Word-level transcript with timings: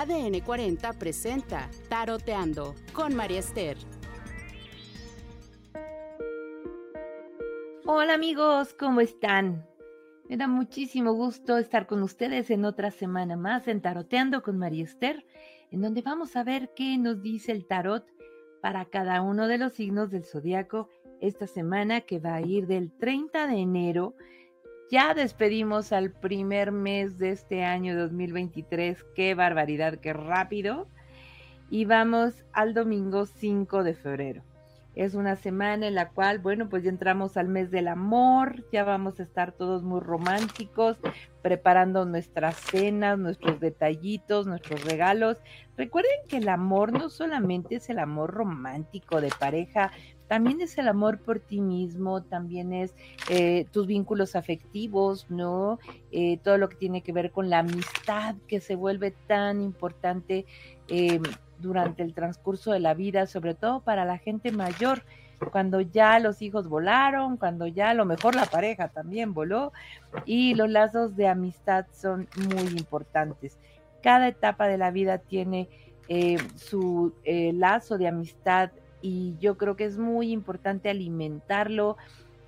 ADN 0.00 0.42
40 0.42 0.92
presenta 0.92 1.68
Taroteando 1.88 2.76
con 2.92 3.16
María 3.16 3.40
Esther. 3.40 3.76
Hola 7.84 8.14
amigos, 8.14 8.74
¿cómo 8.74 9.00
están? 9.00 9.66
Me 10.28 10.36
da 10.36 10.46
muchísimo 10.46 11.14
gusto 11.14 11.58
estar 11.58 11.88
con 11.88 12.04
ustedes 12.04 12.48
en 12.50 12.64
otra 12.64 12.92
semana 12.92 13.36
más 13.36 13.66
en 13.66 13.80
Taroteando 13.80 14.44
con 14.44 14.56
María 14.56 14.84
Esther, 14.84 15.26
en 15.72 15.80
donde 15.80 16.02
vamos 16.02 16.36
a 16.36 16.44
ver 16.44 16.70
qué 16.76 16.96
nos 16.96 17.20
dice 17.20 17.50
el 17.50 17.66
tarot 17.66 18.06
para 18.62 18.84
cada 18.84 19.20
uno 19.20 19.48
de 19.48 19.58
los 19.58 19.72
signos 19.72 20.12
del 20.12 20.24
zodiaco 20.24 20.88
esta 21.20 21.48
semana 21.48 22.02
que 22.02 22.20
va 22.20 22.36
a 22.36 22.40
ir 22.40 22.68
del 22.68 22.92
30 22.92 23.48
de 23.48 23.56
enero 23.56 24.14
ya 24.90 25.12
despedimos 25.14 25.92
al 25.92 26.10
primer 26.10 26.72
mes 26.72 27.18
de 27.18 27.30
este 27.30 27.64
año 27.64 27.98
2023. 27.98 29.04
Qué 29.14 29.34
barbaridad, 29.34 29.98
qué 29.98 30.12
rápido. 30.12 30.88
Y 31.70 31.84
vamos 31.84 32.44
al 32.52 32.72
domingo 32.72 33.26
5 33.26 33.82
de 33.84 33.94
febrero. 33.94 34.42
Es 34.94 35.14
una 35.14 35.36
semana 35.36 35.86
en 35.86 35.94
la 35.94 36.08
cual, 36.08 36.38
bueno, 36.40 36.68
pues 36.68 36.82
ya 36.82 36.90
entramos 36.90 37.36
al 37.36 37.46
mes 37.46 37.70
del 37.70 37.86
amor, 37.86 38.64
ya 38.72 38.82
vamos 38.82 39.20
a 39.20 39.22
estar 39.22 39.52
todos 39.52 39.84
muy 39.84 40.00
románticos, 40.00 40.96
preparando 41.40 42.04
nuestras 42.04 42.56
cenas, 42.56 43.16
nuestros 43.16 43.60
detallitos, 43.60 44.46
nuestros 44.46 44.84
regalos. 44.84 45.38
Recuerden 45.76 46.18
que 46.28 46.38
el 46.38 46.48
amor 46.48 46.92
no 46.92 47.10
solamente 47.10 47.76
es 47.76 47.90
el 47.90 48.00
amor 48.00 48.32
romántico 48.32 49.20
de 49.20 49.30
pareja, 49.38 49.92
también 50.28 50.60
es 50.60 50.76
el 50.76 50.88
amor 50.88 51.18
por 51.18 51.40
ti 51.40 51.60
mismo, 51.60 52.22
también 52.22 52.74
es 52.74 52.94
eh, 53.30 53.66
tus 53.72 53.86
vínculos 53.86 54.36
afectivos, 54.36 55.26
¿no? 55.30 55.78
Eh, 56.12 56.38
todo 56.44 56.58
lo 56.58 56.68
que 56.68 56.76
tiene 56.76 57.02
que 57.02 57.12
ver 57.12 57.32
con 57.32 57.48
la 57.48 57.60
amistad 57.60 58.36
que 58.46 58.60
se 58.60 58.76
vuelve 58.76 59.12
tan 59.26 59.62
importante 59.62 60.44
em, 60.88 61.22
durante 61.58 62.02
el 62.02 62.12
transcurso 62.12 62.72
de 62.72 62.80
la 62.80 62.92
vida, 62.92 63.26
sobre 63.26 63.54
todo 63.54 63.80
para 63.80 64.04
la 64.04 64.18
gente 64.18 64.52
mayor, 64.52 65.02
cuando 65.50 65.80
ya 65.80 66.18
los 66.18 66.42
hijos 66.42 66.68
volaron, 66.68 67.38
cuando 67.38 67.66
ya 67.66 67.90
a 67.90 67.94
lo 67.94 68.04
mejor 68.04 68.34
la 68.34 68.44
pareja 68.44 68.88
también 68.88 69.32
voló 69.32 69.72
y 70.26 70.54
los 70.54 70.68
lazos 70.68 71.16
de 71.16 71.28
amistad 71.28 71.86
son 71.92 72.28
muy 72.36 72.66
importantes. 72.76 73.56
Cada 74.02 74.28
etapa 74.28 74.66
de 74.66 74.78
la 74.78 74.90
vida 74.90 75.18
tiene 75.18 75.68
eh, 76.08 76.38
su 76.56 77.14
lazo 77.24 77.98
de 77.98 78.08
amistad 78.08 78.70
y 79.00 79.36
yo 79.38 79.56
creo 79.56 79.76
que 79.76 79.84
es 79.84 79.98
muy 79.98 80.32
importante 80.32 80.90
alimentarlo, 80.90 81.96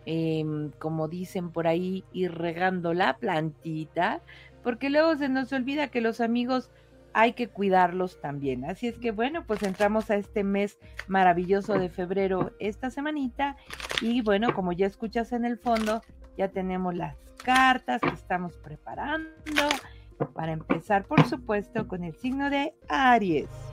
em, 0.06 0.70
como 0.78 1.08
dicen 1.08 1.50
por 1.50 1.66
ahí, 1.66 2.04
ir 2.12 2.32
regando 2.32 2.94
la 2.94 3.16
plantita, 3.16 4.20
porque 4.62 4.90
luego 4.90 5.16
se 5.16 5.28
nos 5.28 5.52
olvida 5.52 5.88
que 5.88 6.00
los 6.00 6.20
amigos 6.20 6.70
hay 7.12 7.32
que 7.32 7.48
cuidarlos 7.48 8.20
también. 8.20 8.64
Así 8.64 8.86
es 8.88 8.98
que 8.98 9.10
bueno, 9.10 9.44
pues 9.46 9.62
entramos 9.62 10.10
a 10.10 10.16
este 10.16 10.44
mes 10.44 10.78
maravilloso 11.08 11.78
de 11.78 11.88
febrero 11.88 12.52
esta 12.60 12.90
semanita 12.90 13.56
y 14.00 14.22
bueno, 14.22 14.54
como 14.54 14.72
ya 14.72 14.86
escuchas 14.86 15.32
en 15.32 15.44
el 15.44 15.58
fondo, 15.58 16.02
ya 16.36 16.48
tenemos 16.48 16.94
las 16.94 17.16
cartas 17.44 18.00
que 18.00 18.10
estamos 18.10 18.56
preparando 18.58 19.68
para 20.34 20.52
empezar, 20.52 21.04
por 21.04 21.26
supuesto, 21.26 21.88
con 21.88 22.04
el 22.04 22.14
signo 22.14 22.50
de 22.50 22.74
Aries. 22.88 23.69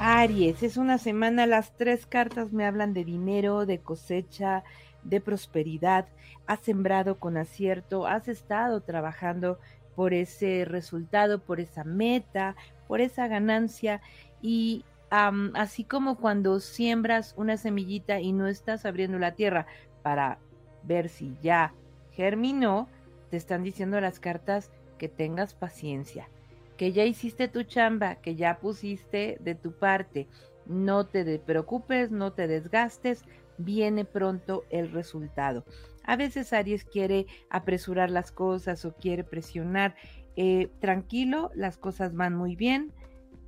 Aries, 0.00 0.62
es 0.62 0.76
una 0.76 0.96
semana, 0.96 1.44
las 1.46 1.76
tres 1.76 2.06
cartas 2.06 2.52
me 2.52 2.64
hablan 2.64 2.94
de 2.94 3.04
dinero, 3.04 3.66
de 3.66 3.80
cosecha, 3.80 4.62
de 5.02 5.20
prosperidad. 5.20 6.06
Has 6.46 6.60
sembrado 6.60 7.18
con 7.18 7.36
acierto, 7.36 8.06
has 8.06 8.28
estado 8.28 8.80
trabajando 8.80 9.58
por 9.96 10.14
ese 10.14 10.64
resultado, 10.64 11.40
por 11.40 11.58
esa 11.58 11.82
meta, 11.82 12.54
por 12.86 13.00
esa 13.00 13.26
ganancia 13.26 14.00
y 14.40 14.84
así 15.10 15.82
como 15.82 16.16
cuando 16.16 16.60
siembras 16.60 17.34
una 17.36 17.56
semillita 17.56 18.20
y 18.20 18.32
no 18.32 18.46
estás 18.46 18.86
abriendo 18.86 19.18
la 19.18 19.34
tierra 19.34 19.66
para 20.02 20.38
ver 20.84 21.08
si 21.08 21.36
ya 21.42 21.74
germinó, 22.12 22.88
te 23.30 23.36
están 23.36 23.64
diciendo 23.64 24.00
las 24.00 24.20
cartas 24.20 24.70
que 24.96 25.08
tengas 25.08 25.54
paciencia 25.54 26.28
que 26.78 26.92
ya 26.92 27.04
hiciste 27.04 27.48
tu 27.48 27.64
chamba, 27.64 28.14
que 28.14 28.36
ya 28.36 28.60
pusiste 28.60 29.36
de 29.40 29.54
tu 29.54 29.72
parte. 29.72 30.28
No 30.64 31.04
te 31.06 31.38
preocupes, 31.40 32.10
no 32.10 32.32
te 32.32 32.46
desgastes, 32.46 33.24
viene 33.58 34.04
pronto 34.04 34.64
el 34.70 34.92
resultado. 34.92 35.64
A 36.04 36.16
veces 36.16 36.52
Aries 36.52 36.84
quiere 36.84 37.26
apresurar 37.50 38.10
las 38.10 38.30
cosas 38.30 38.84
o 38.84 38.94
quiere 38.94 39.24
presionar. 39.24 39.96
Eh, 40.36 40.70
tranquilo, 40.80 41.50
las 41.54 41.76
cosas 41.76 42.14
van 42.14 42.36
muy 42.36 42.54
bien 42.54 42.92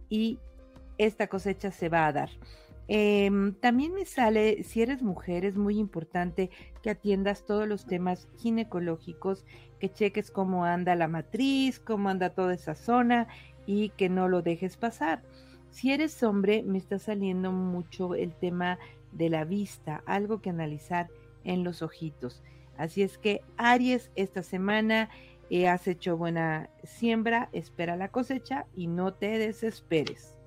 y 0.09 0.41
esta 0.99 1.29
cosecha 1.29 1.71
se 1.71 1.89
va 1.89 2.07
a 2.07 2.13
dar. 2.13 2.31
Em, 2.93 3.55
también 3.55 3.95
me 3.95 4.05
sale, 4.05 4.65
si 4.65 4.83
eres 4.83 5.01
mujer, 5.01 5.45
es 5.45 5.57
muy 5.57 5.79
importante 5.79 6.51
que 6.83 6.91
atiendas 6.91 7.45
todos 7.45 7.69
los 7.69 7.87
temas 7.87 8.27
ginecológicos, 8.37 9.45
que 9.79 9.93
cheques 9.93 10.33
cómo 10.33 10.65
anda 10.65 10.97
la 10.97 11.07
matriz, 11.07 11.79
cómo 11.79 12.09
anda 12.09 12.31
toda 12.31 12.53
esa 12.53 12.75
zona 12.75 13.29
y 13.65 13.91
que 13.91 14.09
no 14.09 14.27
lo 14.27 14.43
dejes 14.43 14.77
pasar. 14.77 15.23
Si 15.71 15.93
eres 15.93 16.21
hombre, 16.25 16.65
me 16.65 16.79
está 16.79 16.99
saliendo 16.99 17.53
mucho 17.53 18.17
el 18.17 18.35
tema 18.35 18.77
de 19.13 19.31
la 19.31 19.45
vista, 19.45 20.03
algo 20.05 20.43
que 20.43 20.51
analizar 20.51 21.11
en 21.45 21.63
los 21.63 21.83
ojitos. 21.83 22.43
Así 22.77 23.03
es 23.03 23.19
que 23.19 23.43
Aries, 23.57 24.11
esta 24.17 24.43
semana 24.43 25.11
eh, 25.49 25.69
has 25.69 25.87
hecho 25.87 26.17
buena 26.17 26.71
siembra, 26.83 27.51
espera 27.53 27.95
la 27.95 28.09
cosecha 28.09 28.67
y 28.75 28.89
no 28.89 29.15
te 29.15 29.39
desesperes. 29.39 30.40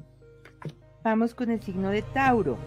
Vamos 1.03 1.35
con 1.35 1.51
el 1.51 1.61
signo 1.61 1.89
de 1.89 2.01
Tauro. 2.01 2.57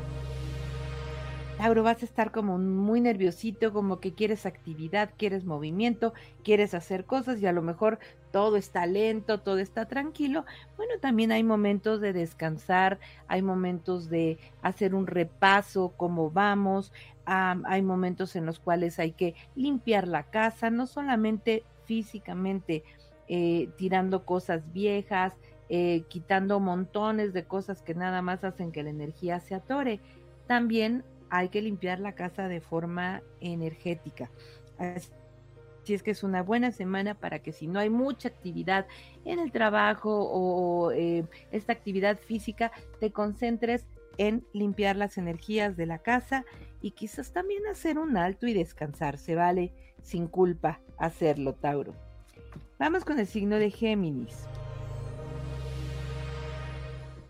Tauro, 1.56 1.82
vas 1.82 2.02
a 2.02 2.04
estar 2.04 2.32
como 2.32 2.58
muy 2.58 3.00
nerviosito, 3.00 3.72
como 3.72 3.98
que 3.98 4.12
quieres 4.12 4.44
actividad, 4.44 5.08
quieres 5.16 5.46
movimiento, 5.46 6.12
quieres 6.44 6.74
hacer 6.74 7.06
cosas 7.06 7.40
y 7.40 7.46
a 7.46 7.52
lo 7.52 7.62
mejor 7.62 7.98
todo 8.32 8.58
está 8.58 8.84
lento, 8.84 9.40
todo 9.40 9.56
está 9.56 9.86
tranquilo. 9.86 10.44
Bueno, 10.76 10.92
también 11.00 11.32
hay 11.32 11.44
momentos 11.44 12.02
de 12.02 12.12
descansar, 12.12 12.98
hay 13.26 13.40
momentos 13.40 14.10
de 14.10 14.38
hacer 14.60 14.94
un 14.94 15.06
repaso, 15.06 15.94
cómo 15.96 16.30
vamos, 16.30 16.92
hay 17.24 17.80
momentos 17.80 18.36
en 18.36 18.44
los 18.44 18.58
cuales 18.58 18.98
hay 18.98 19.12
que 19.12 19.34
limpiar 19.54 20.06
la 20.06 20.24
casa, 20.24 20.68
no 20.68 20.86
solamente 20.86 21.64
físicamente 21.86 22.84
eh, 23.28 23.70
tirando 23.78 24.26
cosas 24.26 24.72
viejas, 24.74 25.32
eh, 25.68 26.04
quitando 26.08 26.60
montones 26.60 27.32
de 27.32 27.44
cosas 27.44 27.82
que 27.82 27.94
nada 27.94 28.22
más 28.22 28.44
hacen 28.44 28.72
que 28.72 28.82
la 28.82 28.90
energía 28.90 29.40
se 29.40 29.54
atore. 29.54 30.00
También 30.46 31.04
hay 31.30 31.48
que 31.48 31.62
limpiar 31.62 31.98
la 31.98 32.14
casa 32.14 32.48
de 32.48 32.60
forma 32.60 33.22
energética. 33.40 34.30
Así 34.78 35.94
es 35.94 36.02
que 36.02 36.12
es 36.12 36.22
una 36.22 36.42
buena 36.42 36.72
semana 36.72 37.14
para 37.14 37.40
que 37.40 37.52
si 37.52 37.66
no 37.66 37.78
hay 37.78 37.90
mucha 37.90 38.28
actividad 38.28 38.86
en 39.24 39.38
el 39.38 39.52
trabajo 39.52 40.10
o 40.12 40.92
eh, 40.92 41.24
esta 41.50 41.72
actividad 41.72 42.18
física, 42.18 42.72
te 43.00 43.10
concentres 43.10 43.86
en 44.18 44.44
limpiar 44.52 44.96
las 44.96 45.18
energías 45.18 45.76
de 45.76 45.86
la 45.86 45.98
casa 45.98 46.44
y 46.80 46.92
quizás 46.92 47.32
también 47.32 47.66
hacer 47.66 47.98
un 47.98 48.16
alto 48.16 48.46
y 48.46 48.54
descansar. 48.54 49.18
Se 49.18 49.34
vale 49.34 49.72
sin 50.02 50.28
culpa 50.28 50.80
hacerlo, 50.96 51.54
Tauro. 51.54 51.94
Vamos 52.78 53.04
con 53.04 53.18
el 53.18 53.26
signo 53.26 53.56
de 53.56 53.70
Géminis. 53.70 54.46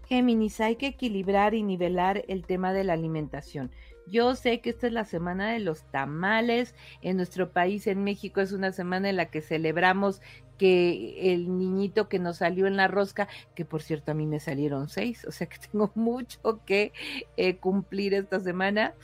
Géminis, 0.06 0.60
hay 0.60 0.76
que 0.76 0.86
equilibrar 0.86 1.54
y 1.54 1.62
nivelar 1.62 2.24
el 2.28 2.44
tema 2.44 2.72
de 2.72 2.84
la 2.84 2.92
alimentación. 2.92 3.70
Yo 4.06 4.36
sé 4.36 4.60
que 4.60 4.70
esta 4.70 4.86
es 4.86 4.92
la 4.92 5.04
semana 5.04 5.50
de 5.50 5.58
los 5.58 5.82
tamales. 5.90 6.76
En 7.02 7.16
nuestro 7.16 7.50
país, 7.50 7.88
en 7.88 8.04
México, 8.04 8.40
es 8.40 8.52
una 8.52 8.70
semana 8.70 9.10
en 9.10 9.16
la 9.16 9.26
que 9.26 9.40
celebramos 9.40 10.22
que 10.58 11.32
el 11.34 11.58
niñito 11.58 12.08
que 12.08 12.18
nos 12.18 12.38
salió 12.38 12.66
en 12.66 12.76
la 12.76 12.88
rosca, 12.88 13.28
que 13.54 13.64
por 13.64 13.82
cierto 13.82 14.12
a 14.12 14.14
mí 14.14 14.26
me 14.26 14.40
salieron 14.40 14.88
seis, 14.88 15.24
o 15.26 15.32
sea 15.32 15.48
que 15.48 15.58
tengo 15.70 15.90
mucho 15.94 16.60
que 16.64 16.92
eh, 17.36 17.56
cumplir 17.56 18.14
esta 18.14 18.40
semana, 18.40 18.94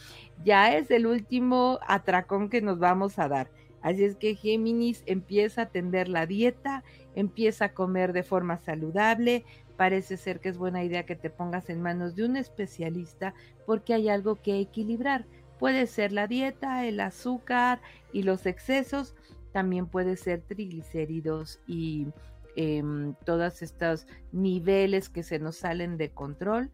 ya 0.45 0.75
es 0.77 0.91
el 0.91 1.07
último 1.07 1.79
atracón 1.87 2.49
que 2.49 2.63
nos 2.63 2.79
vamos 2.79 3.19
a 3.19 3.29
dar. 3.29 3.51
Así 3.83 4.05
es 4.05 4.15
que 4.15 4.37
Géminis 4.37 5.03
empieza 5.07 5.63
a 5.63 5.65
atender 5.65 6.09
la 6.09 6.25
dieta, 6.25 6.85
empieza 7.17 7.67
a 7.67 7.75
comer 7.75 8.13
de 8.13 8.23
forma 8.23 8.57
saludable, 8.59 9.45
parece 9.83 10.17
ser 10.17 10.39
que 10.39 10.49
es 10.49 10.59
buena 10.59 10.85
idea 10.85 11.07
que 11.07 11.17
te 11.17 11.29
pongas 11.29 11.69
en 11.69 11.83
manos 11.83 12.15
de 12.15 12.25
un 12.25 12.37
especialista 12.37 13.35
porque 13.67 13.95
hay 13.95 14.09
algo 14.09 14.37
que 14.37 14.61
equilibrar. 14.61 15.25
Puede 15.59 15.89
ser 15.89 16.13
la 16.13 16.29
dieta, 16.29 16.87
el 16.87 17.01
azúcar 17.01 17.81
y 18.13 18.23
los 18.23 18.47
excesos, 18.47 19.17
también 19.51 19.89
puede 19.89 20.17
ser 20.17 20.41
triglicéridos 20.43 21.59
y 21.67 22.07
em, 22.55 23.17
todos 23.25 23.61
estos 23.61 24.07
niveles 24.31 25.09
que 25.09 25.25
se 25.25 25.41
nos 25.41 25.57
salen 25.57 25.97
de 25.97 26.11
control 26.11 26.71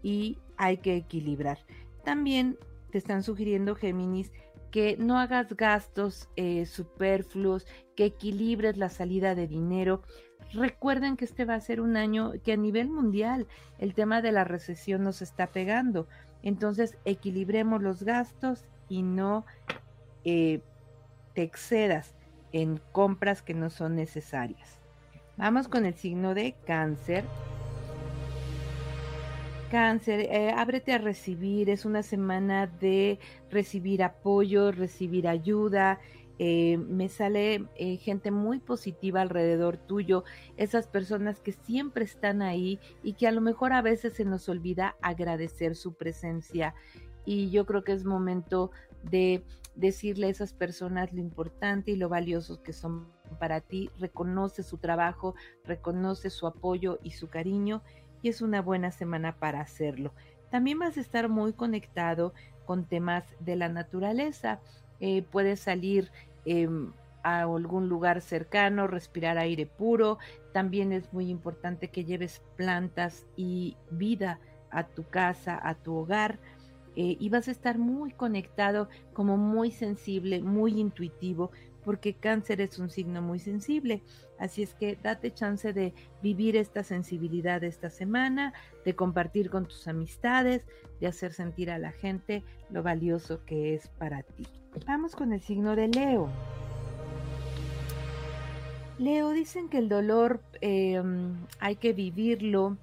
y 0.00 0.38
hay 0.56 0.76
que 0.76 0.94
equilibrar. 0.94 1.58
También 2.04 2.56
te 2.92 2.98
están 2.98 3.24
sugiriendo, 3.24 3.74
Géminis, 3.74 4.30
que 4.70 4.96
no 4.98 5.18
hagas 5.18 5.52
gastos 5.56 6.28
eh, 6.36 6.64
superfluos, 6.66 7.66
que 7.96 8.04
equilibres 8.04 8.76
la 8.76 8.88
salida 8.88 9.34
de 9.34 9.48
dinero. 9.48 10.02
Recuerden 10.54 11.16
que 11.16 11.24
este 11.24 11.44
va 11.44 11.54
a 11.54 11.60
ser 11.60 11.80
un 11.80 11.96
año 11.96 12.32
que 12.44 12.52
a 12.52 12.56
nivel 12.56 12.90
mundial 12.90 13.46
el 13.78 13.94
tema 13.94 14.20
de 14.20 14.32
la 14.32 14.44
recesión 14.44 15.02
nos 15.02 15.22
está 15.22 15.46
pegando. 15.46 16.06
Entonces 16.42 16.98
equilibremos 17.04 17.82
los 17.82 18.02
gastos 18.02 18.64
y 18.88 19.02
no 19.02 19.46
eh, 20.24 20.60
te 21.34 21.42
excedas 21.42 22.14
en 22.52 22.80
compras 22.92 23.40
que 23.40 23.54
no 23.54 23.70
son 23.70 23.96
necesarias. 23.96 24.78
Vamos 25.36 25.68
con 25.68 25.86
el 25.86 25.94
signo 25.94 26.34
de 26.34 26.54
cáncer. 26.66 27.24
Cáncer, 29.70 30.20
eh, 30.20 30.52
ábrete 30.54 30.92
a 30.92 30.98
recibir, 30.98 31.70
es 31.70 31.86
una 31.86 32.02
semana 32.02 32.66
de 32.66 33.18
recibir 33.50 34.02
apoyo, 34.02 34.70
recibir 34.70 35.26
ayuda. 35.26 35.98
Eh, 36.38 36.78
me 36.78 37.08
sale 37.08 37.66
eh, 37.76 37.96
gente 37.98 38.30
muy 38.30 38.58
positiva 38.58 39.20
alrededor 39.20 39.76
tuyo, 39.76 40.24
esas 40.56 40.88
personas 40.88 41.40
que 41.40 41.52
siempre 41.52 42.04
están 42.04 42.42
ahí 42.42 42.80
y 43.02 43.12
que 43.14 43.28
a 43.28 43.32
lo 43.32 43.40
mejor 43.40 43.72
a 43.72 43.82
veces 43.82 44.14
se 44.14 44.24
nos 44.24 44.48
olvida 44.48 44.96
agradecer 45.02 45.76
su 45.76 45.94
presencia. 45.94 46.74
Y 47.24 47.50
yo 47.50 47.66
creo 47.66 47.84
que 47.84 47.92
es 47.92 48.04
momento 48.04 48.70
de 49.02 49.44
decirle 49.74 50.26
a 50.26 50.30
esas 50.30 50.52
personas 50.52 51.12
lo 51.12 51.20
importante 51.20 51.90
y 51.92 51.96
lo 51.96 52.08
valiosos 52.08 52.58
que 52.58 52.72
son 52.72 53.06
para 53.38 53.60
ti, 53.60 53.90
reconoce 53.98 54.62
su 54.62 54.78
trabajo, 54.78 55.34
reconoce 55.64 56.30
su 56.30 56.46
apoyo 56.46 56.98
y 57.02 57.12
su 57.12 57.28
cariño 57.28 57.82
y 58.20 58.28
es 58.28 58.42
una 58.42 58.62
buena 58.62 58.90
semana 58.90 59.36
para 59.38 59.60
hacerlo. 59.60 60.12
También 60.50 60.78
vas 60.78 60.96
a 60.96 61.00
estar 61.00 61.28
muy 61.28 61.52
conectado 61.54 62.34
con 62.66 62.84
temas 62.84 63.24
de 63.40 63.56
la 63.56 63.68
naturaleza. 63.68 64.60
Eh, 65.02 65.22
puedes 65.22 65.58
salir 65.58 66.12
em, 66.44 66.92
a 67.24 67.42
algún 67.42 67.88
lugar 67.88 68.20
cercano, 68.20 68.86
respirar 68.86 69.36
aire 69.36 69.66
puro. 69.66 70.18
También 70.52 70.92
es 70.92 71.12
muy 71.12 71.28
importante 71.28 71.88
que 71.88 72.04
lleves 72.04 72.40
plantas 72.56 73.26
y 73.36 73.76
vida 73.90 74.38
a 74.70 74.84
tu 74.84 75.02
casa, 75.02 75.58
a 75.60 75.74
tu 75.74 75.96
hogar. 75.96 76.38
Eh, 76.94 77.16
y 77.18 77.28
vas 77.30 77.48
a 77.48 77.50
estar 77.50 77.78
muy 77.78 78.12
conectado, 78.12 78.88
como 79.12 79.36
muy 79.36 79.72
sensible, 79.72 80.40
muy 80.40 80.78
intuitivo, 80.78 81.50
porque 81.84 82.14
cáncer 82.14 82.60
es 82.60 82.78
un 82.78 82.88
signo 82.88 83.22
muy 83.22 83.40
sensible. 83.40 84.02
Así 84.38 84.62
es 84.62 84.72
que 84.74 84.96
date 85.02 85.32
chance 85.32 85.72
de 85.72 85.94
vivir 86.22 86.54
esta 86.54 86.84
sensibilidad 86.84 87.64
esta 87.64 87.90
semana, 87.90 88.52
de 88.84 88.94
compartir 88.94 89.50
con 89.50 89.66
tus 89.66 89.88
amistades, 89.88 90.64
de 91.00 91.08
hacer 91.08 91.32
sentir 91.32 91.72
a 91.72 91.78
la 91.78 91.90
gente 91.90 92.44
lo 92.70 92.84
valioso 92.84 93.44
que 93.44 93.74
es 93.74 93.88
para 93.88 94.22
ti. 94.22 94.46
Vamos 94.86 95.14
con 95.14 95.32
el 95.34 95.40
signo 95.40 95.76
de 95.76 95.88
Leo. 95.88 96.30
Leo, 98.98 99.30
dicen 99.30 99.68
que 99.68 99.78
el 99.78 99.88
dolor 99.88 100.40
em, 100.60 101.36
hay 101.60 101.76
que 101.76 101.92
vivirlo 101.92 102.78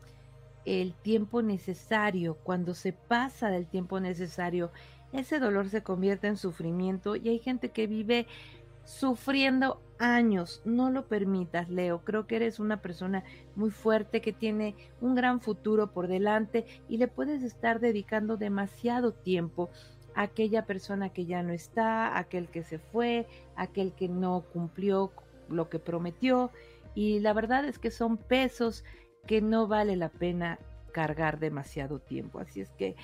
el 0.65 0.93
tiempo 0.93 1.41
necesario. 1.41 2.35
Cuando 2.43 2.75
se 2.75 2.93
pasa 2.93 3.49
del 3.49 3.65
tiempo 3.65 3.99
necesario, 3.99 4.71
ese 5.13 5.39
dolor 5.39 5.69
se 5.69 5.81
convierte 5.81 6.27
en 6.27 6.37
sufrimiento 6.37 7.15
y 7.15 7.29
hay 7.29 7.39
gente 7.39 7.69
que 7.69 7.87
vive 7.87 8.27
sufriendo 8.85 9.81
años. 9.97 10.61
No 10.65 10.91
lo 10.91 11.07
permitas, 11.07 11.69
Leo. 11.69 12.03
Creo 12.05 12.27
que 12.27 12.35
eres 12.35 12.59
una 12.59 12.81
persona 12.81 13.23
muy 13.55 13.71
fuerte 13.71 14.21
que 14.21 14.31
tiene 14.31 14.75
un 15.01 15.15
gran 15.15 15.41
futuro 15.41 15.91
por 15.91 16.07
delante 16.07 16.65
y 16.87 16.97
le 16.97 17.07
puedes 17.07 17.41
estar 17.41 17.79
dedicando 17.79 18.37
demasiado 18.37 19.11
tiempo 19.11 19.71
aquella 20.15 20.65
persona 20.65 21.09
que 21.09 21.25
ya 21.25 21.43
no 21.43 21.53
está, 21.53 22.17
aquel 22.17 22.47
que 22.47 22.63
se 22.63 22.79
fue, 22.79 23.27
aquel 23.55 23.93
que 23.93 24.07
no 24.07 24.41
cumplió 24.53 25.11
lo 25.49 25.69
que 25.69 25.79
prometió. 25.79 26.51
Y 26.95 27.19
la 27.19 27.33
verdad 27.33 27.65
es 27.65 27.79
que 27.79 27.91
son 27.91 28.17
pesos 28.17 28.83
que 29.27 29.41
no 29.41 29.67
vale 29.67 29.95
la 29.95 30.09
pena 30.09 30.59
cargar 30.91 31.39
demasiado 31.39 31.99
tiempo. 31.99 32.39
Así 32.39 32.61
es 32.61 32.71
que 32.71 32.95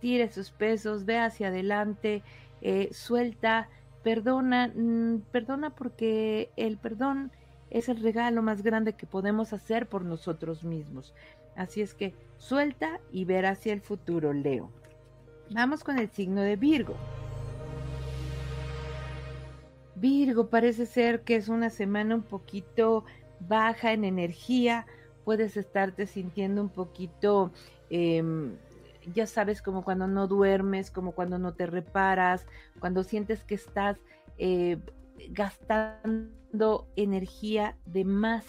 tire 0.00 0.30
sus 0.30 0.50
pesos, 0.50 1.04
ve 1.04 1.18
hacia 1.18 1.48
adelante, 1.48 2.22
eh, 2.62 2.88
suelta 2.92 3.68
perdona, 4.02 4.70
mm, 4.74 5.22
perdona 5.32 5.70
porque 5.70 6.50
el 6.56 6.76
perdón 6.76 7.32
es 7.70 7.88
el 7.88 8.00
regalo 8.00 8.42
más 8.42 8.62
grande 8.62 8.92
que 8.92 9.06
podemos 9.06 9.52
hacer 9.52 9.88
por 9.88 10.04
nosotros 10.04 10.62
mismos. 10.62 11.14
Así 11.56 11.80
es 11.80 11.94
que 11.94 12.14
suelta 12.36 13.00
y 13.10 13.24
ver 13.24 13.46
hacia 13.46 13.72
el 13.72 13.80
futuro, 13.80 14.32
Leo. 14.32 14.70
Vamos 15.50 15.84
con 15.84 15.98
el 15.98 16.08
signo 16.10 16.40
de 16.40 16.56
Virgo. 16.56 16.94
Virgo, 19.94 20.48
parece 20.48 20.86
ser 20.86 21.22
que 21.22 21.36
es 21.36 21.48
una 21.48 21.70
semana 21.70 22.14
un 22.14 22.22
poquito 22.22 23.04
baja 23.40 23.92
en 23.92 24.04
energía. 24.04 24.86
Puedes 25.24 25.56
estarte 25.56 26.06
sintiendo 26.06 26.60
un 26.60 26.68
poquito 26.68 27.52
em, 27.90 28.56
ya 29.12 29.26
sabes, 29.26 29.62
como 29.62 29.84
cuando 29.84 30.06
no 30.06 30.26
duermes, 30.26 30.90
como 30.90 31.12
cuando 31.12 31.38
no 31.38 31.54
te 31.54 31.66
reparas, 31.66 32.46
cuando 32.80 33.02
sientes 33.02 33.44
que 33.44 33.54
estás 33.54 33.98
eh, 34.38 34.78
gastando 35.30 36.88
energía 36.96 37.76
de 37.86 38.04
más. 38.04 38.44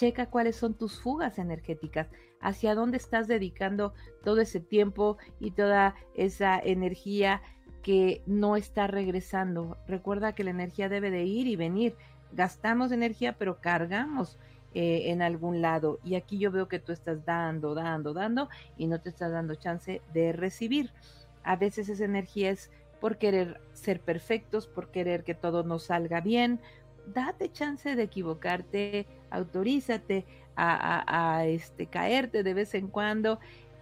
Checa 0.00 0.30
cuáles 0.30 0.56
son 0.56 0.72
tus 0.72 0.98
fugas 0.98 1.38
energéticas, 1.38 2.08
hacia 2.40 2.74
dónde 2.74 2.96
estás 2.96 3.28
dedicando 3.28 3.92
todo 4.24 4.40
ese 4.40 4.58
tiempo 4.58 5.18
y 5.38 5.50
toda 5.50 5.94
esa 6.14 6.58
energía 6.58 7.42
que 7.82 8.22
no 8.24 8.56
está 8.56 8.86
regresando. 8.86 9.76
Recuerda 9.86 10.34
que 10.34 10.42
la 10.42 10.52
energía 10.52 10.88
debe 10.88 11.10
de 11.10 11.24
ir 11.24 11.46
y 11.48 11.56
venir. 11.56 11.96
Gastamos 12.32 12.92
energía, 12.92 13.36
pero 13.36 13.60
cargamos 13.60 14.38
eh, 14.72 15.10
en 15.10 15.20
algún 15.20 15.60
lado. 15.60 15.98
Y 16.02 16.14
aquí 16.14 16.38
yo 16.38 16.50
veo 16.50 16.66
que 16.66 16.78
tú 16.78 16.92
estás 16.92 17.26
dando, 17.26 17.74
dando, 17.74 18.14
dando 18.14 18.48
y 18.78 18.86
no 18.86 19.02
te 19.02 19.10
estás 19.10 19.32
dando 19.32 19.54
chance 19.54 20.00
de 20.14 20.32
recibir. 20.32 20.94
A 21.42 21.56
veces 21.56 21.90
esa 21.90 22.06
energía 22.06 22.48
es 22.48 22.70
por 23.02 23.18
querer 23.18 23.60
ser 23.74 24.00
perfectos, 24.00 24.66
por 24.66 24.90
querer 24.90 25.24
que 25.24 25.34
todo 25.34 25.62
nos 25.62 25.84
salga 25.84 26.22
bien. 26.22 26.58
Date 27.06 27.52
chance 27.52 27.94
de 27.96 28.02
equivocarte, 28.02 29.06
autorízate 29.30 30.26
a, 30.56 31.44
este, 31.46 31.86
caerte 31.86 32.42
de 32.42 32.54
vez 32.54 32.74
en 32.74 32.88
cuando. 32.88 33.38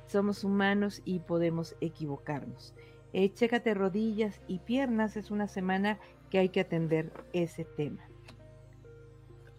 Somos 0.07 0.45
humanos 0.45 1.03
y 1.05 1.19
podemos 1.19 1.77
equivocarnos. 1.81 2.75
Eh, 3.13 3.33
chécate 3.33 3.75
rodillas 3.75 4.41
y 4.47 4.59
piernas, 4.59 5.17
es 5.17 5.31
una 5.31 5.49
semana 5.49 5.99
que 6.31 6.39
hay 6.39 6.49
que 6.49 6.61
atender 6.61 7.13
ese 7.33 7.65
tema. 7.65 8.09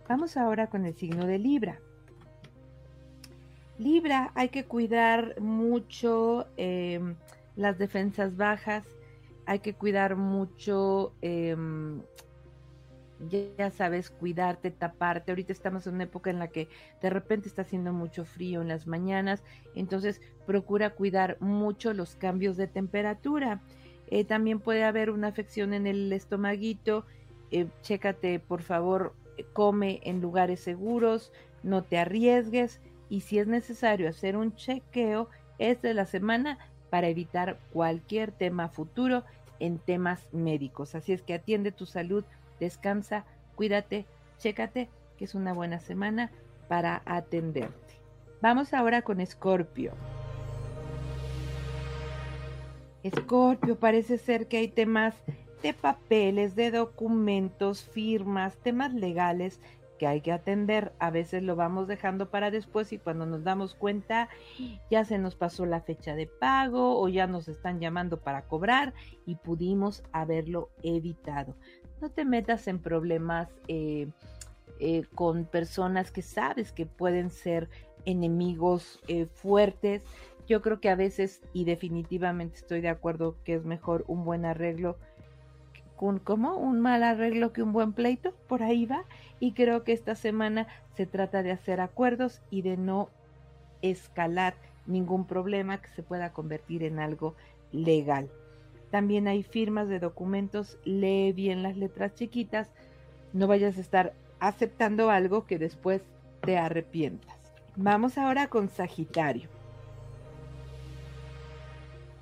Vamos 0.07 0.37
ahora 0.37 0.67
con 0.67 0.85
el 0.85 0.95
signo 0.95 1.27
de 1.27 1.37
Libra. 1.37 1.79
Libra, 3.77 4.31
hay 4.35 4.49
que 4.49 4.65
cuidar 4.65 5.39
mucho 5.39 6.47
em, 6.57 7.15
las 7.55 7.77
defensas 7.77 8.35
bajas, 8.35 8.85
hay 9.45 9.59
que 9.59 9.73
cuidar 9.73 10.15
mucho, 10.15 11.13
em, 11.21 12.01
ya, 13.27 13.71
sabes, 13.71 14.09
cuidarte, 14.09 14.71
taparte. 14.71 15.31
Ahorita 15.31 15.51
estamos 15.51 15.85
en 15.87 15.95
una 15.95 16.05
época 16.05 16.29
en 16.29 16.39
la 16.39 16.47
que 16.47 16.69
de 17.01 17.09
repente 17.09 17.49
está 17.49 17.63
haciendo 17.63 17.93
mucho 17.93 18.25
frío 18.25 18.61
en 18.61 18.67
las 18.67 18.87
mañanas, 18.87 19.43
entonces 19.75 20.21
procura 20.45 20.91
cuidar 20.91 21.37
mucho 21.39 21.93
los 21.93 22.15
cambios 22.15 22.57
de 22.57 22.67
temperatura. 22.67 23.61
Eh, 24.07 24.23
también 24.23 24.59
puede 24.59 24.83
haber 24.83 25.09
una 25.09 25.27
afección 25.27 25.73
en 25.73 25.85
el 25.85 26.11
estomaguito. 26.13 27.05
Eh, 27.51 27.67
chécate, 27.81 28.39
por 28.39 28.61
favor, 28.61 29.13
come 29.53 30.01
en 30.03 30.21
lugares 30.21 30.59
seguros, 30.59 31.31
no 31.63 31.83
te 31.83 31.97
arriesgues 31.97 32.79
y 33.09 33.21
si 33.21 33.39
es 33.39 33.47
necesario 33.47 34.07
hacer 34.09 34.37
un 34.37 34.55
chequeo, 34.55 35.29
es 35.57 35.81
de 35.81 35.93
la 35.93 36.05
semana 36.05 36.57
para 36.89 37.07
evitar 37.07 37.59
cualquier 37.73 38.31
tema 38.31 38.69
futuro 38.69 39.23
en 39.59 39.77
temas 39.77 40.27
médicos. 40.31 40.95
Así 40.95 41.11
es 41.11 41.21
que 41.21 41.33
atiende 41.33 41.71
tu 41.71 41.85
salud, 41.85 42.23
descansa, 42.59 43.25
cuídate, 43.55 44.05
chécate, 44.37 44.89
que 45.17 45.25
es 45.25 45.35
una 45.35 45.53
buena 45.53 45.79
semana 45.79 46.31
para 46.67 47.01
atenderte. 47.05 47.99
Vamos 48.41 48.73
ahora 48.73 49.01
con 49.01 49.19
Escorpio. 49.19 49.93
Escorpio, 53.03 53.77
parece 53.77 54.17
ser 54.17 54.47
que 54.47 54.57
hay 54.57 54.67
temas 54.67 55.15
de 55.61 55.73
papeles, 55.73 56.55
de 56.55 56.71
documentos, 56.71 57.83
firmas, 57.83 58.55
temas 58.57 58.93
legales 58.93 59.59
que 59.99 60.07
hay 60.07 60.21
que 60.21 60.31
atender. 60.31 60.93
A 60.99 61.11
veces 61.11 61.43
lo 61.43 61.55
vamos 61.55 61.87
dejando 61.87 62.29
para 62.29 62.49
después 62.49 62.91
y 62.93 62.97
cuando 62.97 63.25
nos 63.25 63.43
damos 63.43 63.75
cuenta 63.75 64.29
ya 64.89 65.05
se 65.05 65.19
nos 65.19 65.35
pasó 65.35 65.65
la 65.65 65.81
fecha 65.81 66.15
de 66.15 66.25
pago 66.25 66.99
o 66.99 67.07
ya 67.09 67.27
nos 67.27 67.47
están 67.47 67.79
llamando 67.79 68.21
para 68.21 68.43
cobrar 68.43 68.93
y 69.25 69.35
pudimos 69.35 70.03
haberlo 70.11 70.69
evitado. 70.81 71.55
No 72.01 72.09
te 72.09 72.25
metas 72.25 72.67
en 72.67 72.79
problemas 72.79 73.49
eh, 73.67 74.07
eh, 74.79 75.03
con 75.15 75.45
personas 75.45 76.11
que 76.11 76.21
sabes 76.21 76.71
que 76.71 76.85
pueden 76.85 77.29
ser 77.29 77.69
enemigos 78.05 78.99
eh, 79.07 79.25
fuertes. 79.25 80.01
Yo 80.47 80.61
creo 80.61 80.79
que 80.79 80.89
a 80.89 80.95
veces 80.95 81.41
y 81.53 81.65
definitivamente 81.65 82.57
estoy 82.57 82.81
de 82.81 82.89
acuerdo 82.89 83.35
que 83.43 83.55
es 83.55 83.65
mejor 83.65 84.05
un 84.07 84.23
buen 84.23 84.45
arreglo 84.45 84.97
un, 85.99 86.19
como 86.19 86.55
un 86.55 86.79
mal 86.79 87.03
arreglo 87.03 87.51
que 87.51 87.61
un 87.61 87.73
buen 87.73 87.93
pleito, 87.93 88.33
por 88.47 88.63
ahí 88.63 88.85
va. 88.85 89.03
Y 89.39 89.53
creo 89.53 89.83
que 89.83 89.93
esta 89.93 90.15
semana 90.15 90.67
se 90.95 91.05
trata 91.05 91.43
de 91.43 91.51
hacer 91.51 91.81
acuerdos 91.81 92.41
y 92.49 92.61
de 92.61 92.77
no 92.77 93.09
escalar 93.81 94.55
ningún 94.85 95.25
problema 95.25 95.81
que 95.81 95.89
se 95.89 96.03
pueda 96.03 96.31
convertir 96.31 96.83
en 96.83 96.99
algo 96.99 97.35
legal. 97.71 98.29
También 98.91 99.27
hay 99.27 99.43
firmas 99.43 99.87
de 99.87 99.99
documentos, 99.99 100.77
lee 100.83 101.31
bien 101.33 101.63
las 101.63 101.77
letras 101.77 102.15
chiquitas, 102.15 102.71
no 103.33 103.47
vayas 103.47 103.77
a 103.77 103.81
estar 103.81 104.13
aceptando 104.39 105.11
algo 105.11 105.45
que 105.45 105.59
después 105.59 106.01
te 106.41 106.57
arrepientas. 106.57 107.37
Vamos 107.75 108.17
ahora 108.17 108.47
con 108.47 108.69
Sagitario. 108.69 109.49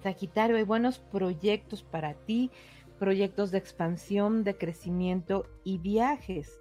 Sagitario, 0.03 0.57
hay 0.57 0.63
buenos 0.63 0.99
proyectos 0.99 1.83
para 1.83 2.13
ti, 2.13 2.51
proyectos 2.99 3.51
de 3.51 3.57
expansión, 3.57 4.43
de 4.43 4.57
crecimiento 4.57 5.45
y 5.63 5.77
viajes. 5.77 6.59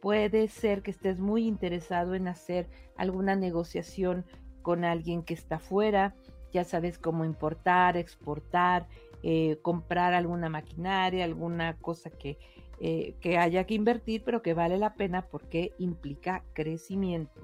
Puede 0.00 0.48
ser 0.48 0.82
que 0.82 0.90
estés 0.90 1.18
muy 1.18 1.46
interesado 1.46 2.14
en 2.14 2.28
hacer 2.28 2.68
alguna 2.96 3.36
negociación 3.36 4.24
con 4.62 4.84
alguien 4.84 5.22
que 5.22 5.34
está 5.34 5.58
fuera, 5.58 6.14
ya 6.52 6.64
sabes 6.64 6.98
cómo 6.98 7.24
importar, 7.24 7.96
exportar, 7.96 8.86
eh, 9.28 9.58
comprar 9.60 10.14
alguna 10.14 10.48
maquinaria, 10.48 11.24
alguna 11.24 11.76
cosa 11.78 12.10
que, 12.10 12.38
eh, 12.78 13.16
que 13.20 13.38
haya 13.38 13.64
que 13.64 13.74
invertir, 13.74 14.22
pero 14.24 14.40
que 14.40 14.54
vale 14.54 14.78
la 14.78 14.94
pena 14.94 15.22
porque 15.22 15.72
implica 15.78 16.44
crecimiento. 16.52 17.40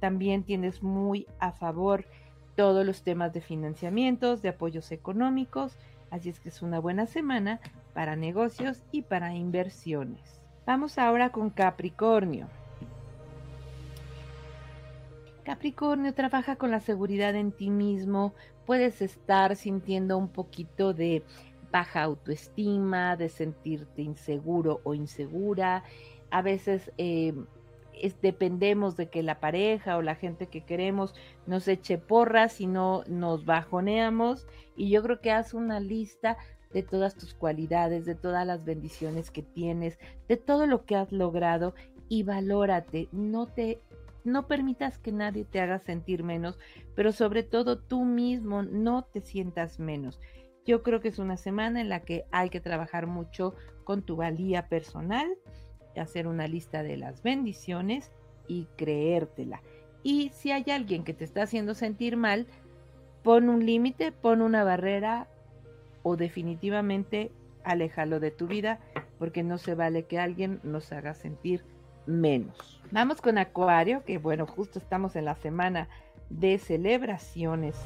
También 0.00 0.42
tienes 0.42 0.82
muy 0.82 1.28
a 1.38 1.52
favor 1.52 2.06
todos 2.56 2.84
los 2.84 3.04
temas 3.04 3.32
de 3.32 3.40
financiamientos, 3.40 4.42
de 4.42 4.48
apoyos 4.48 4.90
económicos, 4.90 5.78
así 6.10 6.28
es 6.28 6.40
que 6.40 6.48
es 6.48 6.60
una 6.60 6.80
buena 6.80 7.06
semana 7.06 7.60
para 7.94 8.16
negocios 8.16 8.82
y 8.90 9.02
para 9.02 9.32
inversiones. 9.32 10.40
Vamos 10.66 10.98
ahora 10.98 11.30
con 11.30 11.50
Capricornio. 11.50 12.48
Capricornio 15.44 16.14
trabaja 16.14 16.56
con 16.56 16.72
la 16.72 16.80
seguridad 16.80 17.36
en 17.36 17.52
ti 17.52 17.70
mismo, 17.70 18.34
puedes 18.66 19.02
estar 19.02 19.56
sintiendo 19.56 20.18
un 20.18 20.28
poquito 20.28 20.92
de 20.94 21.22
baja 21.70 22.02
autoestima, 22.02 23.16
de 23.16 23.28
sentirte 23.28 24.02
inseguro 24.02 24.80
o 24.84 24.94
insegura. 24.94 25.84
A 26.30 26.42
veces 26.42 26.92
eh, 26.98 27.34
dependemos 28.20 28.96
de 28.96 29.08
que 29.08 29.22
la 29.22 29.40
pareja 29.40 29.96
o 29.96 30.02
la 30.02 30.14
gente 30.14 30.46
que 30.46 30.62
queremos 30.62 31.14
nos 31.46 31.66
eche 31.68 31.98
porras 31.98 32.60
y 32.60 32.66
no 32.66 33.04
nos 33.08 33.44
bajoneamos. 33.44 34.46
Y 34.76 34.90
yo 34.90 35.02
creo 35.02 35.20
que 35.20 35.32
haz 35.32 35.54
una 35.54 35.80
lista 35.80 36.36
de 36.72 36.82
todas 36.82 37.14
tus 37.14 37.34
cualidades, 37.34 38.04
de 38.06 38.14
todas 38.14 38.46
las 38.46 38.64
bendiciones 38.64 39.30
que 39.30 39.42
tienes, 39.42 39.98
de 40.28 40.36
todo 40.36 40.66
lo 40.66 40.84
que 40.84 40.96
has 40.96 41.12
logrado 41.12 41.74
y 42.08 42.22
valórate. 42.22 43.08
No 43.12 43.46
te 43.46 43.80
no 44.24 44.46
permitas 44.46 44.98
que 44.98 45.12
nadie 45.12 45.44
te 45.44 45.60
haga 45.60 45.78
sentir 45.78 46.22
menos, 46.22 46.58
pero 46.94 47.12
sobre 47.12 47.42
todo 47.42 47.78
tú 47.78 48.04
mismo 48.04 48.62
no 48.62 49.04
te 49.04 49.20
sientas 49.20 49.78
menos. 49.78 50.20
Yo 50.64 50.82
creo 50.82 51.00
que 51.00 51.08
es 51.08 51.18
una 51.18 51.36
semana 51.36 51.80
en 51.80 51.88
la 51.88 52.00
que 52.00 52.24
hay 52.30 52.50
que 52.50 52.60
trabajar 52.60 53.06
mucho 53.06 53.54
con 53.84 54.02
tu 54.02 54.16
valía 54.16 54.68
personal, 54.68 55.28
hacer 55.96 56.26
una 56.26 56.46
lista 56.46 56.82
de 56.82 56.96
las 56.96 57.22
bendiciones 57.22 58.12
y 58.46 58.66
creértela. 58.76 59.60
Y 60.02 60.30
si 60.30 60.52
hay 60.52 60.64
alguien 60.70 61.04
que 61.04 61.14
te 61.14 61.24
está 61.24 61.42
haciendo 61.42 61.74
sentir 61.74 62.16
mal, 62.16 62.46
pon 63.22 63.48
un 63.48 63.66
límite, 63.66 64.12
pon 64.12 64.40
una 64.42 64.64
barrera 64.64 65.28
o 66.02 66.16
definitivamente 66.16 67.30
aléjalo 67.64 68.18
de 68.18 68.30
tu 68.30 68.46
vida 68.46 68.80
porque 69.18 69.42
no 69.42 69.58
se 69.58 69.74
vale 69.74 70.04
que 70.04 70.18
alguien 70.18 70.60
nos 70.64 70.92
haga 70.92 71.14
sentir 71.14 71.64
menos. 72.06 72.80
Vamos 72.90 73.20
con 73.20 73.38
Acuario, 73.38 74.04
que 74.04 74.18
bueno, 74.18 74.46
justo 74.46 74.78
estamos 74.78 75.16
en 75.16 75.24
la 75.24 75.34
semana 75.36 75.88
de 76.28 76.58
celebraciones. 76.58 77.76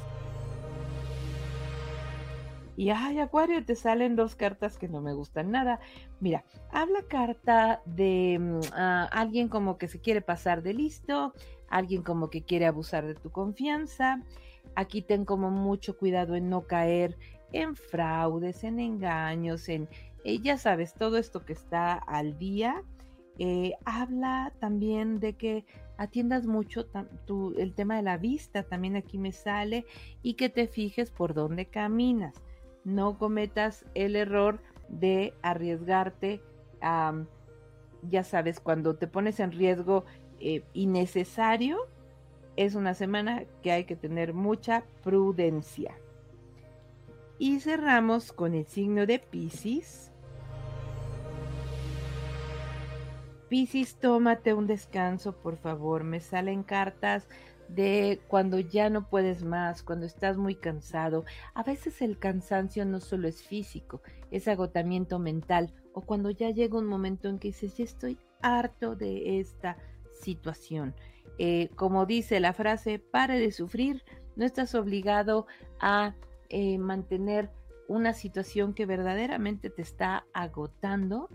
Y 2.77 2.91
ay, 2.91 3.21
Acuario, 3.21 3.65
te 3.65 3.75
salen 3.75 4.17
dos 4.17 4.37
cartas 4.37 4.77
que 4.77 4.89
no 4.89 5.01
me 5.01 5.15
gustan 5.15 5.51
nada. 5.51 5.81
Mira, 6.21 6.45
habla 6.71 7.03
carta 7.09 7.81
de 7.87 8.39
mm, 8.39 8.61
alguien 9.11 9.49
como 9.49 9.79
que 9.79 9.89
se 9.89 10.01
quiere 10.01 10.21
pasar 10.21 10.63
de 10.63 10.75
listo, 10.75 11.33
alguien 11.69 12.03
como 12.03 12.29
que 12.29 12.43
quiere 12.43 12.67
abusar 12.67 13.07
de 13.07 13.15
tu 13.15 13.31
confianza. 13.31 14.23
Aquí 14.75 15.01
ten 15.01 15.25
como 15.25 15.51
mucho 15.51 15.97
cuidado 15.97 16.35
en 16.35 16.51
no 16.51 16.67
caer 16.67 17.17
en 17.53 17.77
fraudes, 17.77 18.65
en 18.65 18.81
engaños, 18.81 19.69
en, 19.69 19.89
eh, 20.25 20.39
ya 20.41 20.59
sabes, 20.59 20.93
todo 20.93 21.17
esto 21.17 21.45
que 21.45 21.55
está 21.55 21.95
al 21.95 22.37
día. 22.39 22.83
Eh, 23.39 23.75
habla 23.85 24.53
también 24.61 25.21
de 25.21 25.35
que 25.35 25.65
atiendas 25.99 26.47
mucho 26.47 26.87
el 27.59 27.75
tema 27.75 27.97
de 27.97 28.03
la 28.03 28.17
vista, 28.17 28.63
también 28.63 28.97
aquí 28.97 29.19
me 29.19 29.33
sale, 29.33 29.87
y 30.23 30.35
que 30.35 30.49
te 30.49 30.67
fijes 30.67 31.11
por 31.11 31.35
dónde 31.35 31.67
caminas 31.67 32.35
no 32.85 33.19
cometas 33.19 33.85
el 33.95 34.15
error 34.15 34.61
de 34.89 35.35
arriesgarte 35.43 36.41
ya 38.03 38.23
sabes, 38.23 38.61
cuando 38.61 38.97
te 38.97 39.07
pones 39.07 39.41
en 39.41 39.53
riesgo 39.53 40.05
eh, 40.39 40.63
innecesario, 40.73 41.79
es 42.57 42.75
una 42.75 42.95
semana 42.95 43.45
que 43.63 43.73
hay 43.73 43.85
que 43.85 43.97
tener 43.97 44.35
mucha 44.35 44.85
prudencia. 45.03 45.99
Y 47.39 47.61
cerramos 47.61 48.33
con 48.33 48.55
el 48.55 48.67
signo 48.67 49.07
de 49.07 49.19
Pisces. 49.19 50.13
Pisces, 53.49 53.97
tómate 53.97 54.55
un 54.55 54.67
descanso, 54.67 55.33
por 55.33 55.57
favor. 55.57 56.05
Me 56.05 56.21
salen 56.21 56.63
cartas 56.63 57.29
de 57.69 58.21
cuando 58.29 58.59
ya 58.59 58.91
no 58.91 59.09
puedes 59.09 59.45
más, 59.45 59.83
cuando 59.83 60.07
estás 60.07 60.37
muy 60.37 60.55
cansado. 60.55 61.25
A 61.55 61.63
veces 61.63 62.03
el 62.03 62.19
cansancio 62.19 62.85
no 62.85 63.01
solo 63.01 63.29
es 63.29 63.43
físico, 63.43 64.03
es 64.31 64.49
agotamiento 64.49 65.19
mental 65.19 65.73
o 65.93 66.03
cuando 66.03 66.31
ya 66.31 66.51
llega 66.51 66.79
un 66.79 66.87
momento 66.87 67.29
en 67.29 67.39
que 67.39 67.49
dices, 67.49 67.77
ya 67.77 67.85
estoy 67.85 68.19
harto 68.43 68.95
de 68.97 69.41
esta 69.41 69.77
situación. 70.21 70.95
Eh, 71.39 71.71
como 71.75 72.07
dice 72.07 72.41
la 72.41 72.53
frase, 72.53 72.99
pare 72.99 73.39
de 73.39 73.53
sufrir, 73.53 74.03
no 74.37 74.45
estás 74.45 74.75
obligado 74.75 75.47
a 75.81 76.15
eh, 76.49 76.79
mantener 76.79 77.51
una 77.89 78.13
situación 78.13 78.75
que 78.75 78.87
verdaderamente 78.87 79.71
te 79.71 79.83
está 79.83 80.27
agotando. 80.33 81.29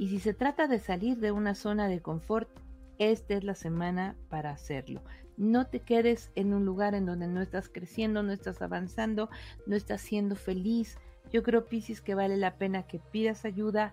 Y 0.00 0.08
si 0.08 0.18
se 0.18 0.32
trata 0.32 0.66
de 0.66 0.78
salir 0.78 1.18
de 1.18 1.30
una 1.30 1.54
zona 1.54 1.86
de 1.86 2.00
confort, 2.00 2.48
esta 2.96 3.34
es 3.34 3.44
la 3.44 3.54
semana 3.54 4.16
para 4.30 4.50
hacerlo. 4.50 5.02
No 5.36 5.66
te 5.66 5.80
quedes 5.80 6.30
en 6.36 6.54
un 6.54 6.64
lugar 6.64 6.94
en 6.94 7.04
donde 7.04 7.28
no 7.28 7.42
estás 7.42 7.68
creciendo, 7.68 8.22
no 8.22 8.32
estás 8.32 8.62
avanzando, 8.62 9.28
no 9.66 9.76
estás 9.76 10.00
siendo 10.00 10.36
feliz. 10.36 10.96
Yo 11.30 11.42
creo, 11.42 11.66
Piscis, 11.66 12.00
que 12.00 12.14
vale 12.14 12.38
la 12.38 12.54
pena 12.54 12.84
que 12.84 12.98
pidas 12.98 13.44
ayuda, 13.44 13.92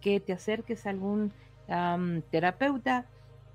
que 0.00 0.20
te 0.20 0.32
acerques 0.32 0.86
a 0.86 0.90
algún 0.90 1.32
terapeuta 2.30 3.06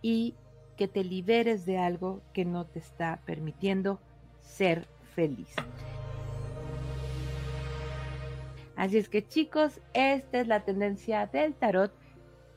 y 0.02 0.36
que 0.75 0.90
te 0.90 1.02
liberes 1.02 1.66
de 1.66 1.78
algo 1.78 2.22
que 2.34 2.44
no 2.44 2.66
te 2.66 2.80
está 2.80 3.22
permitiendo 3.25 4.02
ser 4.42 4.86
feliz. 5.16 5.56
Así 8.75 8.98
es 8.98 9.10
que 9.10 9.25
chicos, 9.25 9.82
esta 9.94 10.39
es 10.39 10.48
la 10.48 10.62
tendencia 10.62 11.27
del 11.27 11.53
tarot 11.53 11.94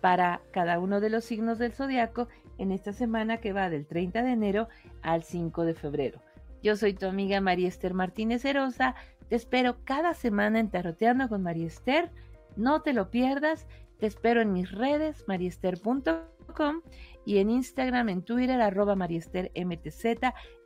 para 0.00 0.40
cada 0.52 0.78
uno 0.78 1.00
de 1.00 1.10
los 1.10 1.25
signos 1.25 1.58
del 1.58 1.72
zodiaco 1.72 2.28
en 2.58 2.72
esta 2.72 2.92
semana 2.92 3.38
que 3.38 3.52
va 3.52 3.70
del 3.70 3.87
30 3.87 4.22
de 4.22 4.32
enero 4.32 4.68
al 5.02 5.22
5 5.22 5.64
de 5.64 5.75
febrero. 5.75 6.20
Yo 6.62 6.76
soy 6.76 6.92
tu 6.92 7.06
amiga 7.06 7.40
María 7.40 7.68
Esther 7.68 7.94
Martínez 7.94 8.44
Herosa. 8.44 8.94
Te 9.28 9.37
espero 9.37 9.76
cada 9.84 10.14
semana 10.14 10.58
en 10.58 10.70
Taroteando 10.70 11.28
con 11.28 11.42
María 11.42 11.66
Esther. 11.66 12.10
No 12.56 12.82
te 12.82 12.92
lo 12.92 13.10
pierdas. 13.10 13.66
Te 13.98 14.06
espero 14.06 14.40
en 14.40 14.52
mis 14.52 14.70
redes, 14.72 15.25
mariester.com 15.26 16.82
y 17.25 17.38
en 17.38 17.50
Instagram, 17.50 18.08
en 18.08 18.22
Twitter, 18.22 18.60
arroba 18.60 18.96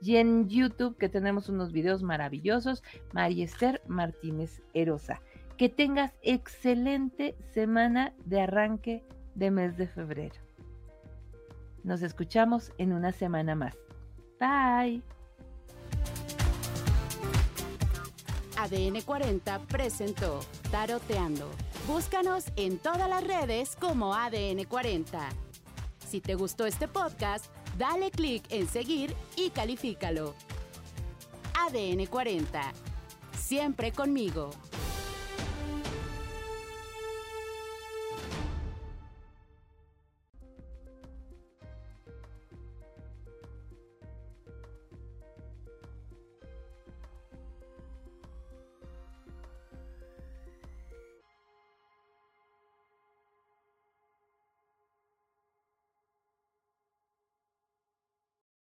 y 0.00 0.16
en 0.16 0.49
YouTube, 0.49 0.97
que 0.97 1.09
tenemos 1.09 1.49
unos 1.49 1.73
videos 1.73 2.02
maravillosos, 2.02 2.82
Mariester 3.12 3.82
Martínez 3.88 4.62
Herosa. 4.73 5.21
Que 5.62 5.69
tengas 5.69 6.11
excelente 6.23 7.37
semana 7.54 8.12
de 8.25 8.40
arranque 8.40 9.04
de 9.37 9.52
mes 9.52 9.76
de 9.76 9.87
febrero. 9.87 10.35
Nos 11.85 12.02
escuchamos 12.02 12.73
en 12.78 12.92
una 12.92 13.12
semana 13.12 13.54
más. 13.54 13.76
Bye. 14.40 15.02
ADN 18.57 19.02
40 19.02 19.61
presentó 19.69 20.40
Taroteando. 20.73 21.49
Búscanos 21.87 22.47
en 22.57 22.78
todas 22.78 23.09
las 23.09 23.25
redes 23.25 23.76
como 23.76 24.16
ADN 24.16 24.64
40. 24.64 25.28
Si 26.09 26.21
te 26.21 26.35
gustó 26.35 26.66
este 26.66 26.88
podcast, 26.88 27.47
dale 27.78 28.11
clic 28.11 28.42
en 28.50 28.66
seguir 28.66 29.14
y 29.37 29.50
califícalo. 29.50 30.35
ADN 31.54 32.07
40. 32.07 32.61
Siempre 33.38 33.92
conmigo. 33.92 34.50